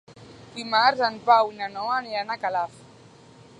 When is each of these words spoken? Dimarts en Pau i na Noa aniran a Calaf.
Dimarts 0.55 1.03
en 1.09 1.19
Pau 1.27 1.53
i 1.53 1.59
na 1.59 1.69
Noa 1.75 1.99
aniran 1.99 2.33
a 2.37 2.41
Calaf. 2.47 2.83